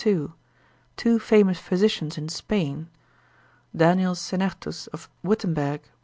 two 0.95 1.19
famous 1.19 1.59
physicians 1.59 2.17
in 2.17 2.27
Spain, 2.27 2.89
Daniel 3.75 4.15
Sennertus 4.15 4.87
of 4.87 5.07
Wittenberg 5.21 5.81
lib. 5.83 5.91